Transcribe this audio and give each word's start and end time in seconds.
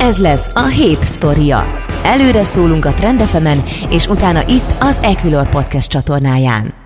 Ez 0.00 0.18
lesz 0.18 0.50
a 0.54 0.66
hét 0.66 1.04
sztoria. 1.04 1.64
Előre 2.04 2.44
szólunk 2.44 2.84
a 2.84 2.92
Trendefemen, 2.92 3.62
és 3.90 4.06
utána 4.06 4.42
itt 4.48 4.74
az 4.80 5.00
Equilor 5.02 5.48
Podcast 5.48 5.90
csatornáján. 5.90 6.79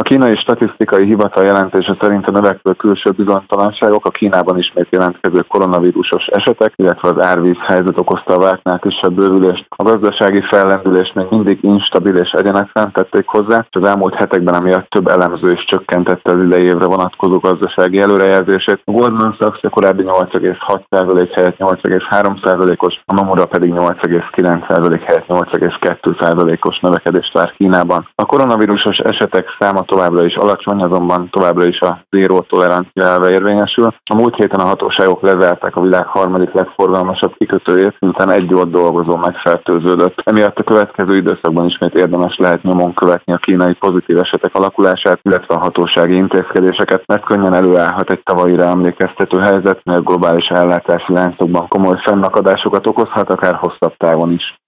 A 0.00 0.02
kínai 0.02 0.36
statisztikai 0.36 1.04
hivatal 1.04 1.44
jelentése 1.44 1.96
szerint 2.00 2.26
a 2.26 2.30
növekvő 2.30 2.72
külső 2.72 3.10
bizonytalanságok 3.10 4.06
a 4.06 4.10
Kínában 4.10 4.58
ismét 4.58 4.86
jelentkező 4.90 5.40
koronavírusos 5.48 6.26
esetek, 6.26 6.72
illetve 6.76 7.08
az 7.08 7.22
árvíz 7.22 7.58
helyzet 7.66 7.98
okozta 7.98 8.34
a 8.34 8.38
vártnál 8.38 8.78
kisebb 8.78 9.12
bővülést. 9.12 9.66
A 9.68 9.82
gazdasági 9.82 10.40
fellendülést 10.40 11.14
még 11.14 11.26
mindig 11.30 11.58
instabil 11.62 12.16
és 12.16 12.30
egyenesen 12.30 12.92
tették 12.92 13.26
hozzá, 13.26 13.66
és 13.70 13.80
az 13.80 13.88
elmúlt 13.88 14.14
hetekben 14.14 14.54
emiatt 14.54 14.88
több 14.90 15.08
elemző 15.08 15.52
is 15.52 15.64
csökkentette 15.64 16.32
az 16.32 16.44
idei 16.44 16.62
évre 16.62 16.86
vonatkozó 16.86 17.38
gazdasági 17.38 18.00
előrejelzését. 18.00 18.82
A 18.84 18.90
Goldman 18.90 19.36
Sachs 19.38 19.62
a 19.62 19.68
korábbi 19.68 20.02
8,6% 20.06 21.30
helyett 21.34 21.56
8,3%-os, 21.58 23.00
a 23.04 23.14
Nomura 23.14 23.46
pedig 23.46 23.72
8,9% 23.72 25.02
helyett 25.06 25.26
8,2%-os 25.28 26.78
növekedést 26.80 27.32
vár 27.32 27.52
Kínában. 27.56 28.08
A 28.14 28.26
koronavírusos 28.26 28.98
esetek 28.98 29.46
száma 29.58 29.88
továbbra 29.90 30.24
is 30.24 30.36
alacsony, 30.36 30.80
azonban 30.82 31.28
továbbra 31.30 31.64
is 31.64 31.80
a 31.80 32.04
zéró 32.10 32.40
tolerancia 32.40 33.04
elve 33.04 33.30
érvényesül. 33.30 33.86
A 34.04 34.14
múlt 34.14 34.36
héten 34.36 34.60
a 34.60 34.70
hatóságok 34.72 35.22
lezárták 35.22 35.76
a 35.76 35.80
világ 35.80 36.06
harmadik 36.06 36.52
legforgalmasabb 36.52 37.34
kikötőjét, 37.38 37.96
miután 37.98 38.32
egy 38.32 38.54
ott 38.54 38.70
dolgozó 38.70 39.16
megfertőződött. 39.16 40.22
Emiatt 40.24 40.58
a 40.58 40.62
következő 40.62 41.16
időszakban 41.16 41.66
ismét 41.66 41.94
érdemes 41.94 42.36
lehet 42.36 42.62
nyomon 42.62 42.94
követni 42.94 43.32
a 43.32 43.36
kínai 43.36 43.72
pozitív 43.72 44.18
esetek 44.18 44.54
alakulását, 44.54 45.20
illetve 45.22 45.54
a 45.54 45.58
hatósági 45.60 46.14
intézkedéseket, 46.14 47.06
mert 47.06 47.24
könnyen 47.24 47.54
előállhat 47.54 48.12
egy 48.12 48.22
tavalyira 48.22 48.64
emlékeztető 48.64 49.38
helyzet, 49.38 49.80
mert 49.84 50.04
globális 50.04 50.46
ellátási 50.46 51.12
láncokban 51.12 51.68
komoly 51.68 51.98
fennakadásokat 52.02 52.86
okozhat, 52.86 53.30
akár 53.30 53.54
hosszabb 53.54 53.96
távon 53.96 54.32
is. 54.32 54.58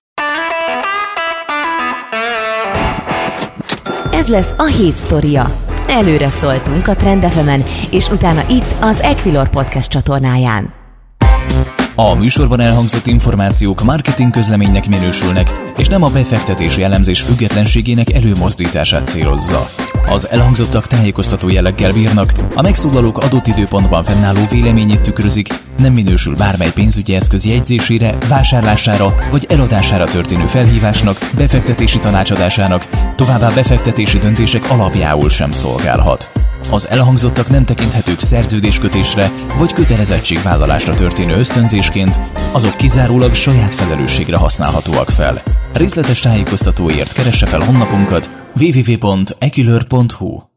Ez 4.23 4.29
lesz 4.29 4.55
a 4.57 4.65
hét 4.65 4.97
sztoria. 4.97 5.55
Előre 5.89 6.31
szóltunk 6.31 6.89
a 6.89 6.97
Trendefemen, 6.97 7.63
és 7.91 8.09
utána 8.09 8.43
itt 8.49 8.75
az 8.81 9.01
Equilor 9.01 9.49
Podcast 9.49 9.91
csatornáján. 9.91 10.73
A 11.95 12.15
műsorban 12.15 12.61
elhangzott 12.61 13.07
információk 13.07 13.83
marketing 13.83 14.31
közleménynek 14.31 14.89
minősülnek, 14.89 15.73
és 15.77 15.89
nem 15.89 16.03
a 16.03 16.09
befektetési 16.09 16.83
elemzés 16.83 17.21
függetlenségének 17.21 18.13
előmozdítását 18.13 19.09
célozza. 19.09 19.71
Az 20.07 20.29
elhangzottak 20.29 20.87
tájékoztató 20.87 21.49
jelleggel 21.49 21.93
bírnak, 21.93 22.33
a 22.55 22.63
megszólalók 22.63 23.19
adott 23.19 23.47
időpontban 23.47 24.03
fennálló 24.03 24.41
véleményét 24.51 25.01
tükrözik, 25.01 25.49
nem 25.79 25.93
minősül 25.93 26.37
bármely 26.37 26.73
pénzügyi 26.75 27.15
eszköz 27.15 27.45
jegyzésére, 27.45 28.17
vásárlására 28.29 29.15
vagy 29.31 29.47
eladására 29.49 30.05
történő 30.05 30.47
felhívásnak, 30.47 31.31
befektetési 31.37 31.99
tanácsadásának, 31.99 32.87
továbbá 33.17 33.49
befektetési 33.49 34.19
döntések 34.19 34.71
alapjául 34.71 35.29
sem 35.29 35.51
szolgálhat. 35.51 36.31
Az 36.71 36.89
elhangzottak 36.89 37.49
nem 37.49 37.65
tekinthetők 37.65 38.21
szerződéskötésre 38.21 39.31
vagy 39.59 39.73
kötelezettségvállalásra 39.73 40.95
történő 40.95 41.35
ösztönzésként, 41.35 42.19
azok 42.53 42.77
kizárólag 42.77 43.35
saját 43.35 43.75
felelősségre 43.75 44.37
használhatóak 44.37 45.09
fel. 45.09 45.43
Részletes 45.73 46.21
tájékoztatóért 46.21 47.13
keresse 47.13 47.47
fel 47.47 47.61
honlapunkat 47.61 48.31
www.ekilör.hu 48.61 50.52